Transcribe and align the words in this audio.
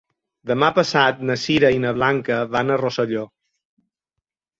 Demà 0.51 0.69
passat 0.77 1.19
na 1.29 1.35
Sira 1.41 1.69
i 1.79 1.81
na 1.83 1.91
Blanca 1.97 2.39
van 2.55 2.73
a 2.73 2.79
Rosselló. 2.83 3.27